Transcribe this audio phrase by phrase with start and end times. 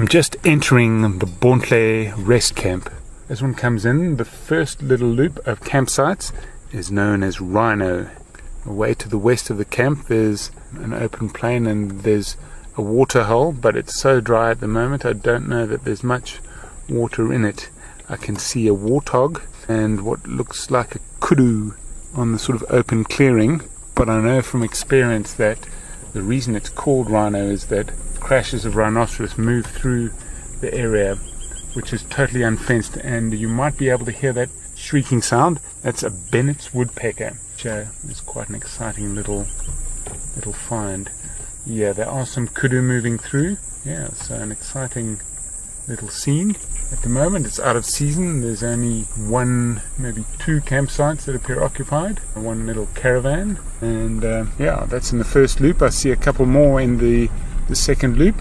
[0.00, 2.88] I'm just entering the Bontle rest camp.
[3.28, 6.32] As one comes in, the first little loop of campsites
[6.72, 8.08] is known as Rhino.
[8.64, 12.38] Away to the west of the camp, there's an open plain and there's
[12.78, 16.02] a water hole, but it's so dry at the moment, I don't know that there's
[16.02, 16.40] much
[16.88, 17.68] water in it.
[18.08, 21.74] I can see a warthog and what looks like a kudu
[22.14, 23.60] on the sort of open clearing,
[23.94, 25.58] but I know from experience that
[26.12, 30.10] the reason it's called rhino is that crashes of rhinoceros move through
[30.60, 31.16] the area,
[31.74, 35.60] which is totally unfenced, and you might be able to hear that shrieking sound.
[35.82, 39.46] That's a Bennett's woodpecker, which uh, is quite an exciting little
[40.36, 41.10] little find.
[41.66, 43.58] Yeah, there are some kudu moving through.
[43.84, 45.20] Yeah, so an exciting
[45.90, 46.56] little scene.
[46.92, 48.40] At the moment, it's out of season.
[48.40, 52.20] There's only one, maybe two campsites that appear occupied.
[52.34, 55.82] One little caravan, and uh, yeah, that's in the first loop.
[55.82, 57.28] I see a couple more in the
[57.68, 58.36] the second loop,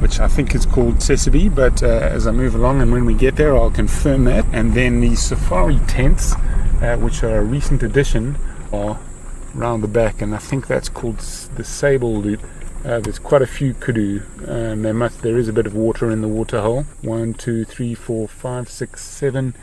[0.00, 1.48] which I think is called Sesame.
[1.48, 4.44] But uh, as I move along, and when we get there, I'll confirm that.
[4.52, 6.34] And then the safari tents,
[6.82, 8.36] uh, which are a recent addition,
[8.72, 8.98] are
[9.54, 12.40] round the back, and I think that's called the Sable Loop.
[12.84, 14.20] Uh, there's quite a few kudu.
[14.46, 16.84] Um, there must there is a bit of water in the water hole.
[17.02, 19.54] One, two, three, four, five, six, seven,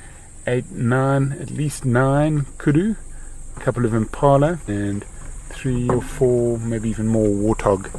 [0.45, 2.95] eight, nine, at least nine kudu.
[3.55, 5.05] A couple of impala and
[5.49, 7.89] three or four, maybe even more warthog,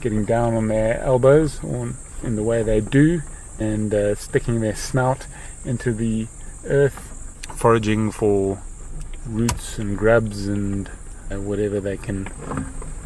[0.00, 3.22] getting down on their elbows or in the way they do,
[3.58, 5.26] and uh, sticking their snout
[5.64, 6.26] into the
[6.66, 8.60] earth, foraging for
[9.24, 10.90] roots and grubs and
[11.30, 12.28] uh, whatever they can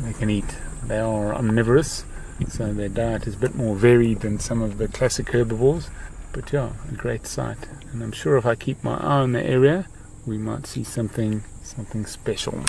[0.00, 0.56] they can eat.
[0.84, 2.04] They are omnivorous,
[2.48, 5.90] so their diet is a bit more varied than some of the classic herbivores.
[6.32, 7.58] But yeah, a great sight.
[7.92, 9.86] And I'm sure if I keep my eye on the area,
[10.26, 12.64] we might see something something special.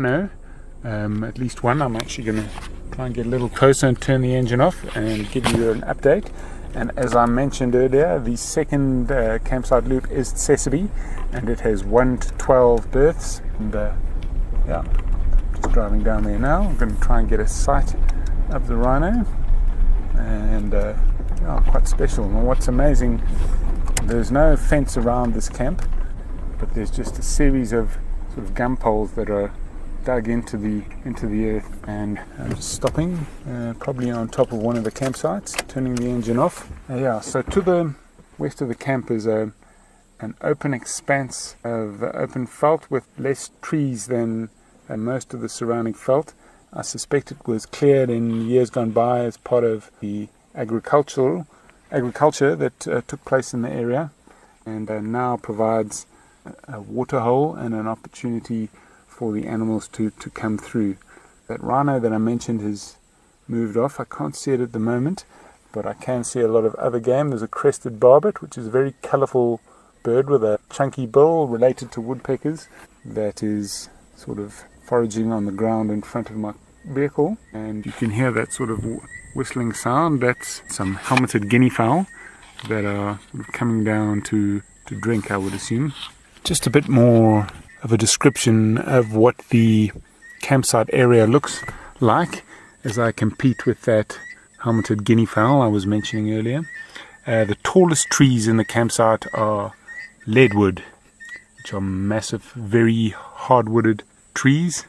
[0.00, 0.30] Rhino,
[0.84, 1.82] um, at least one.
[1.82, 2.48] I'm actually going to
[2.92, 5.82] try and get a little closer and turn the engine off and give you an
[5.82, 6.32] update.
[6.74, 10.88] And as I mentioned earlier, the second uh, campsite loop is Sesame,
[11.32, 13.42] and it has 1 to 12 berths.
[13.58, 13.92] And uh,
[14.66, 14.84] yeah,
[15.54, 16.62] just driving down there now.
[16.62, 17.94] I'm going to try and get a sight
[18.50, 19.26] of the rhino,
[20.16, 20.94] and uh,
[21.42, 22.24] yeah, quite special.
[22.24, 23.22] And what's amazing,
[24.04, 25.86] there's no fence around this camp,
[26.58, 29.52] but there's just a series of sort of gum poles that are
[30.04, 34.76] dug into the into the earth and just stopping uh, probably on top of one
[34.76, 36.70] of the campsites turning the engine off.
[36.88, 37.94] Uh, yeah so to the
[38.38, 39.52] west of the camp is a
[40.20, 44.50] an open expanse of open veld with less trees than,
[44.86, 46.34] than most of the surrounding veld
[46.72, 51.46] I suspect it was cleared in years gone by as part of the agricultural
[51.90, 54.12] agriculture that uh, took place in the area
[54.64, 56.06] and uh, now provides
[56.68, 58.68] a water hole and an opportunity
[59.20, 60.96] for the animals to, to come through.
[61.46, 62.96] That rhino that I mentioned has
[63.46, 64.00] moved off.
[64.00, 65.26] I can't see it at the moment,
[65.72, 67.28] but I can see a lot of other game.
[67.28, 69.60] There's a crested barbet, which is a very colourful
[70.02, 72.66] bird with a chunky bill related to woodpeckers
[73.04, 76.54] that is sort of foraging on the ground in front of my
[76.86, 77.36] vehicle.
[77.52, 78.82] And you can hear that sort of
[79.34, 80.22] whistling sound.
[80.22, 82.06] That's some helmeted guinea fowl
[82.68, 83.20] that are
[83.52, 85.92] coming down to, to drink, I would assume.
[86.42, 87.46] Just a bit more
[87.82, 89.92] of a description of what the
[90.40, 91.62] campsite area looks
[92.00, 92.44] like
[92.84, 94.18] as I compete with that
[94.62, 96.62] helmeted guinea fowl I was mentioning earlier.
[97.26, 99.72] Uh, the tallest trees in the campsite are
[100.26, 100.82] leadwood,
[101.58, 104.00] which are massive, very hardwooded
[104.34, 104.84] trees.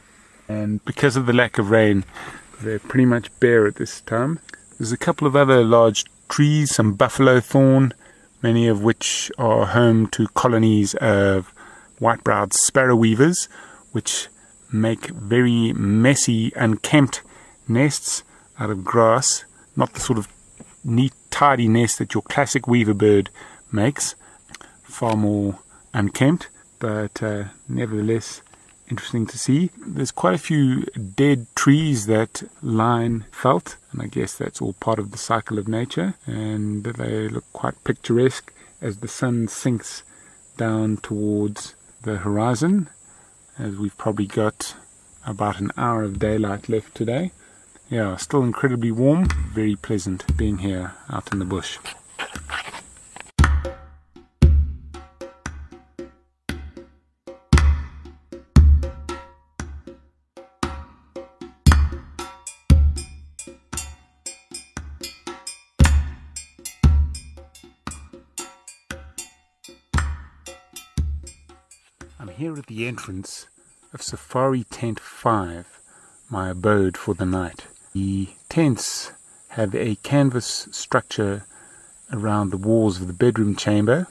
[0.48, 2.04] And because of the lack of rain,
[2.60, 4.40] they're pretty much bare at this time.
[4.78, 7.92] There's a couple of other large trees, some buffalo thorn,
[8.42, 11.52] many of which are home to colonies of
[11.98, 13.48] white-browed sparrow weavers,
[13.92, 14.28] which
[14.72, 17.22] make very messy, unkempt
[17.68, 18.22] nests
[18.58, 19.44] out of grass,
[19.76, 20.28] not the sort of
[20.84, 23.30] neat, tidy nest that your classic weaver bird
[23.70, 24.14] makes,
[24.82, 25.58] far more
[25.94, 26.48] unkempt,
[26.78, 28.42] but uh, nevertheless
[28.88, 29.70] interesting to see.
[29.86, 30.82] There's quite a few
[31.16, 35.66] dead trees that line veld, and I guess that's all part of the cycle of
[35.66, 40.02] nature, and they look quite picturesque as the sun sinks
[40.56, 42.88] down towards the horizon
[43.58, 44.74] as we've probably got
[45.24, 47.30] about an hour of daylight left today.
[47.88, 51.78] Yeah, still incredibly warm, very pleasant being here out in the bush.
[72.82, 73.46] The entrance
[73.94, 75.78] of Safari Tent 5,
[76.28, 77.68] my abode for the night.
[77.92, 79.12] The tents
[79.50, 81.44] have a canvas structure
[82.12, 84.08] around the walls of the bedroom chamber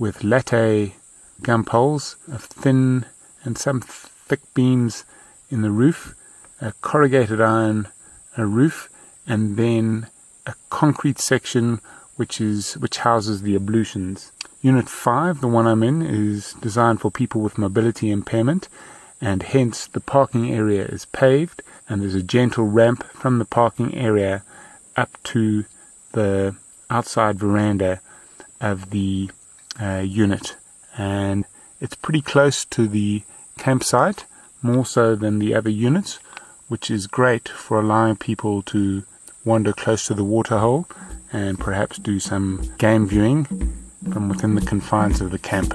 [0.00, 0.96] with latte
[1.42, 3.06] gum poles of thin
[3.44, 5.04] and some thick beams
[5.48, 6.16] in the roof,
[6.60, 7.86] a corrugated iron
[8.36, 8.88] a roof,
[9.28, 10.08] and then
[10.44, 11.80] a concrete section
[12.16, 14.32] which is which houses the ablutions.
[14.64, 18.68] Unit 5, the one I'm in, is designed for people with mobility impairment,
[19.20, 23.92] and hence the parking area is paved, and there's a gentle ramp from the parking
[23.92, 24.44] area
[24.96, 25.64] up to
[26.12, 26.54] the
[26.88, 28.00] outside veranda
[28.60, 29.32] of the
[29.80, 30.56] uh, unit.
[30.96, 31.44] And
[31.80, 33.24] it's pretty close to the
[33.58, 34.26] campsite,
[34.62, 36.20] more so than the other units,
[36.68, 39.02] which is great for allowing people to
[39.44, 40.86] wander close to the waterhole
[41.32, 45.74] and perhaps do some game viewing from within the confines of the camp.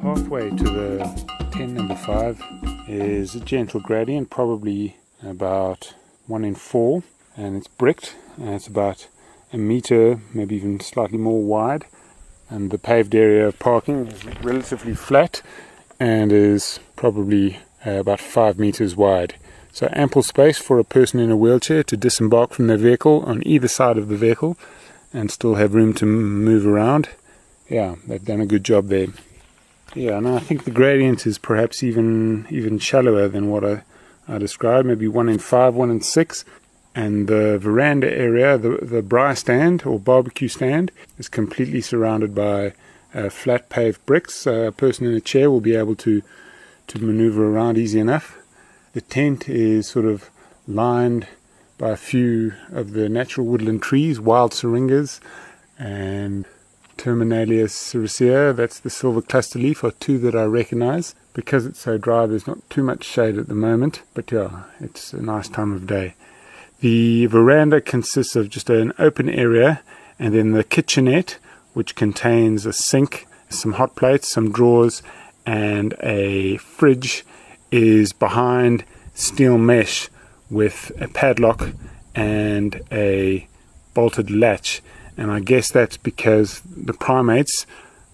[0.00, 2.42] Pathway to the tent number 5
[2.88, 5.94] is a gentle gradient, probably about
[6.26, 7.02] 1 in 4,
[7.36, 9.08] and it's bricked, and it's about
[9.52, 11.86] a meter, maybe even slightly more wide,
[12.50, 15.42] and the paved area of parking is relatively flat
[15.98, 19.36] and is probably uh, about 5 meters wide.
[19.74, 23.44] So ample space for a person in a wheelchair to disembark from their vehicle on
[23.44, 24.56] either side of the vehicle
[25.12, 27.08] and still have room to move around.
[27.68, 29.08] Yeah, they've done a good job there.
[29.92, 33.82] Yeah, and I think the gradient is perhaps even even shallower than what I,
[34.28, 36.44] I described, maybe one in five, one in six.
[36.94, 42.74] And the veranda area, the the braai stand or barbecue stand, is completely surrounded by
[43.12, 44.46] uh, flat paved bricks.
[44.46, 46.22] A person in a chair will be able to
[46.86, 48.38] to maneuver around easy enough.
[48.94, 50.30] The tent is sort of
[50.68, 51.26] lined
[51.78, 55.18] by a few of the natural woodland trees, wild syringas
[55.76, 56.46] and
[56.96, 61.16] Terminalia sericea, that's the silver cluster leaf, are two that I recognize.
[61.32, 65.12] Because it's so dry, there's not too much shade at the moment, but yeah, it's
[65.12, 66.14] a nice time of day.
[66.78, 69.82] The veranda consists of just an open area
[70.20, 71.38] and then the kitchenette,
[71.72, 75.02] which contains a sink, some hot plates, some drawers,
[75.44, 77.24] and a fridge
[77.74, 78.84] is behind
[79.14, 80.08] steel mesh
[80.48, 81.70] with a padlock
[82.14, 83.48] and a
[83.94, 84.80] bolted latch.
[85.16, 87.66] And I guess that's because the primates,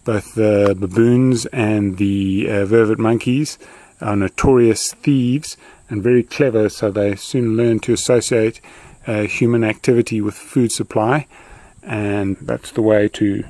[0.04, 3.58] both the baboons and the uh, vervet monkeys,
[4.00, 5.58] are notorious thieves
[5.90, 8.62] and very clever, so they soon learn to associate
[9.06, 11.26] uh, human activity with food supply.
[11.82, 13.44] And that's the way to,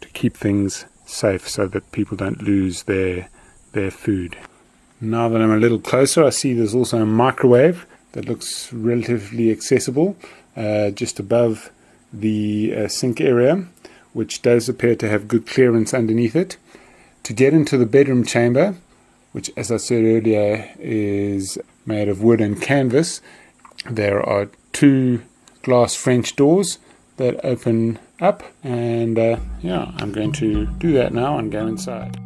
[0.00, 3.28] to keep things safe so that people don't lose their,
[3.72, 4.36] their food.
[5.04, 9.50] Now that I'm a little closer, I see there's also a microwave that looks relatively
[9.50, 10.16] accessible
[10.56, 11.72] uh, just above
[12.12, 13.66] the uh, sink area,
[14.12, 16.56] which does appear to have good clearance underneath it.
[17.24, 18.76] To get into the bedroom chamber,
[19.32, 23.20] which, as I said earlier, is made of wood and canvas,
[23.90, 25.22] there are two
[25.62, 26.78] glass French doors
[27.16, 32.16] that open up, and uh, yeah, I'm going to do that now and go inside.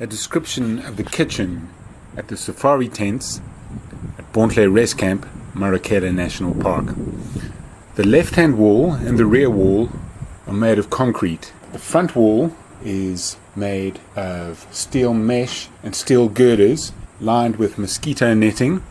[0.00, 1.70] A description of the kitchen
[2.16, 3.40] at the safari tents
[4.16, 6.94] at Bontle Rest Camp, Marakele National Park.
[7.96, 9.90] The left hand wall and the rear wall
[10.46, 11.52] are made of concrete.
[11.72, 18.84] The front wall is made of steel mesh and steel girders lined with mosquito netting,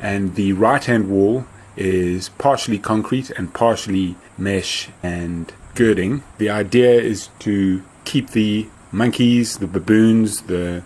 [0.00, 1.44] and the right hand wall
[1.76, 6.24] is partially concrete and partially mesh and girding.
[6.38, 10.82] The idea is to keep the monkeys, the baboons, the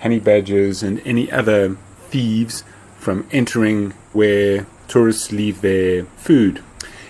[0.00, 1.76] honey badgers, and any other
[2.08, 2.64] thieves
[2.98, 6.62] from entering where tourists leave their food.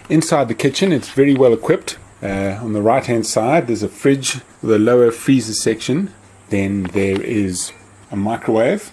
[0.09, 1.99] Inside the kitchen, it's very well equipped.
[2.23, 6.13] Uh, on the right hand side, there's a fridge with a lower freezer section.
[6.49, 7.73] Then there is
[8.11, 8.93] a microwave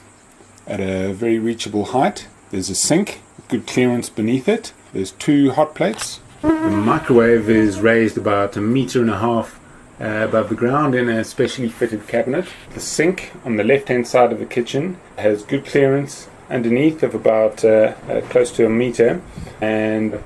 [0.68, 2.28] at a very reachable height.
[2.52, 4.74] There's a sink, good clearance beneath it.
[4.92, 6.20] There's two hot plates.
[6.42, 9.60] The microwave is raised about a meter and a half
[10.04, 12.46] uh, above the ground in a specially fitted cabinet.
[12.74, 17.16] The sink on the left hand side of the kitchen has good clearance underneath of
[17.16, 19.22] about uh, uh, close to a meter,
[19.62, 20.22] and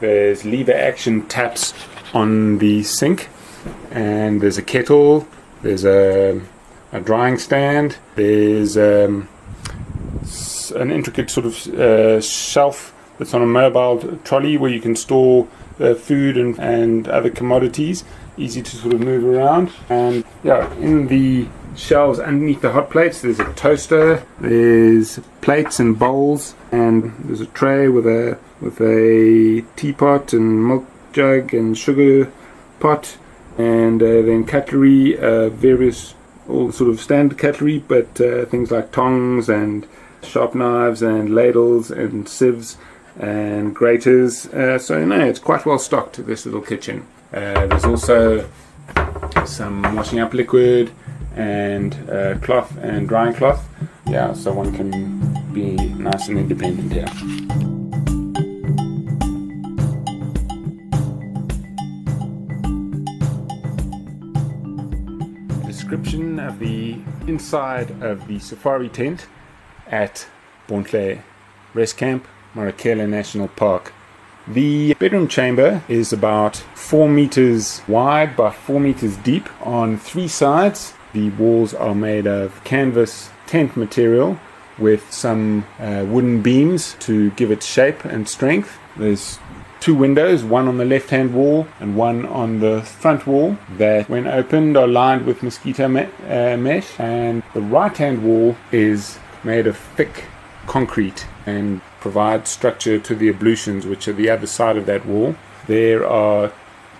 [0.00, 1.72] there's lever action taps
[2.12, 3.28] on the sink,
[3.90, 5.26] and there's a kettle,
[5.62, 6.40] there's a,
[6.92, 9.28] a drying stand, there's um,
[10.76, 15.48] an intricate sort of uh, shelf that's on a mobile trolley where you can store
[15.80, 18.04] uh, food and, and other commodities.
[18.36, 19.70] Easy to sort of move around.
[19.88, 25.98] And yeah, in the shelves underneath the hot plates, there's a toaster, there's plates and
[25.98, 32.32] bowls, and there's a tray with a with a teapot and milk jug and sugar
[32.80, 33.18] pot,
[33.58, 36.14] and uh, then cutlery, uh, various
[36.48, 39.86] all sort of standard cutlery, but uh, things like tongs and
[40.22, 42.76] sharp knives and ladles and sieves
[43.18, 44.46] and graters.
[44.46, 46.24] Uh, so no, it's quite well stocked.
[46.26, 47.06] This little kitchen.
[47.32, 48.48] Uh, there's also
[49.46, 50.92] some washing up liquid
[51.34, 53.66] and uh, cloth and drying cloth.
[54.06, 57.52] Yeah, so one can be nice and independent here.
[65.92, 66.96] description of the
[67.26, 69.26] inside of the safari tent
[69.88, 70.26] at
[70.66, 71.18] Bontle
[71.74, 73.92] Rest Camp, Marakele National Park.
[74.48, 80.94] The bedroom chamber is about 4 meters wide by 4 meters deep on three sides.
[81.12, 84.40] The walls are made of canvas tent material
[84.78, 88.78] with some uh, wooden beams to give it shape and strength.
[88.96, 89.38] There's
[89.78, 94.08] two windows, one on the left hand wall and one on the front wall, that
[94.08, 96.98] when opened are lined with mosquito me- uh, mesh.
[96.98, 100.24] And the right hand wall is made of thick
[100.66, 105.36] concrete and provides structure to the ablutions, which are the other side of that wall.
[105.68, 106.52] There are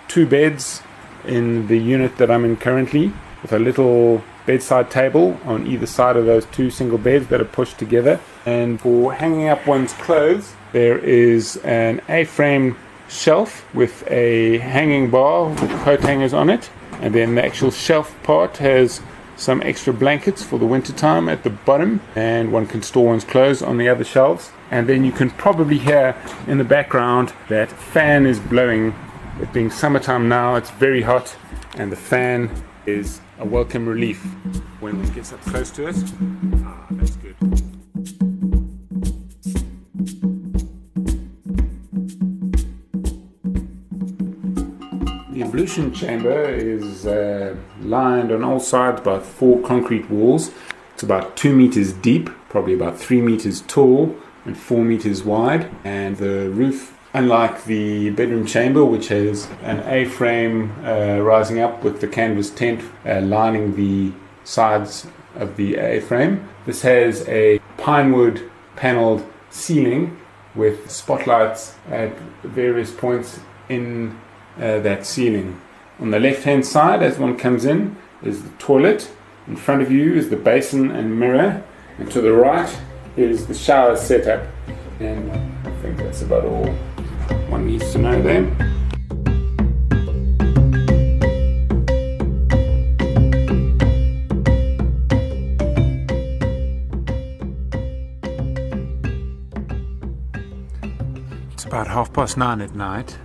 [0.07, 0.81] two beds
[1.25, 6.15] in the unit that I'm in currently with a little bedside table on either side
[6.15, 8.21] of those two single beds that are pushed together.
[8.45, 12.77] And for hanging up one's clothes, there is an A-frame
[13.09, 16.69] shelf with a hanging bar with coat hangers on it.
[17.01, 19.01] And then the actual shelf part has
[19.35, 23.23] some extra blankets for the winter time at the bottom, and one can store one's
[23.23, 24.51] clothes on the other shelves.
[24.71, 26.15] And then you can probably hear
[26.47, 28.93] in the background that fan is blowing.
[29.41, 31.35] It being summertime now, it's very hot,
[31.75, 32.51] and the fan
[32.85, 34.23] is a welcome relief
[34.79, 36.52] when it gets up close to it.
[45.53, 50.49] Ablution chamber is uh, lined on all sides by four concrete walls.
[50.95, 55.69] It's about two meters deep, probably about three meters tall, and four meters wide.
[55.83, 61.83] And the roof Unlike the bedroom chamber, which has an A frame uh, rising up
[61.83, 64.11] with the canvas tent uh, lining the
[64.43, 65.05] sides
[65.35, 70.17] of the A frame, this has a pinewood paneled ceiling
[70.55, 74.19] with spotlights at various points in
[74.57, 75.61] uh, that ceiling.
[75.99, 79.11] On the left hand side, as one comes in, is the toilet.
[79.47, 81.63] In front of you is the basin and mirror,
[81.97, 82.79] and to the right
[83.17, 84.47] is the shower setup.
[84.99, 86.67] And I think that's about all
[87.49, 88.55] one needs to know then.
[101.53, 103.17] It's about half past nine at night,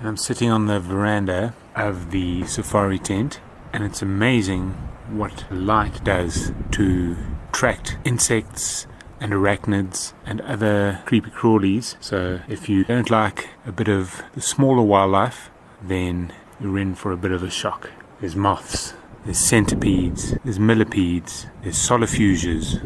[0.00, 3.38] and I'm sitting on the veranda of the safari tent,
[3.70, 4.70] and it's amazing
[5.10, 7.16] what light does to
[7.50, 8.86] attract insects
[9.20, 11.96] and arachnids and other creepy crawlies.
[12.00, 15.50] So if you don't like a bit of the smaller wildlife,
[15.82, 17.90] then you're in for a bit of a shock.
[18.20, 18.94] There's moths,
[19.26, 22.78] there's centipedes, there's millipedes, there's solifuges,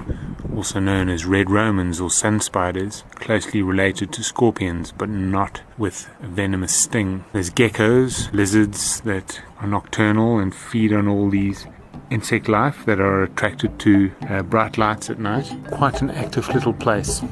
[0.56, 6.08] also known as red romans or sun spiders, closely related to scorpions but not with
[6.22, 7.24] a venomous sting.
[7.32, 11.66] There's geckos, lizards that are nocturnal and feed on all these
[12.10, 15.52] insect life that are attracted to uh, bright lights at night.
[15.70, 17.22] Quite an active little place.